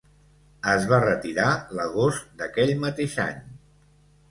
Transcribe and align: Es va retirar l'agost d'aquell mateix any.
Es 0.71 0.87
va 0.91 0.97
retirar 1.03 1.51
l'agost 1.81 2.33
d'aquell 2.41 2.75
mateix 2.87 3.21
any. 3.29 3.39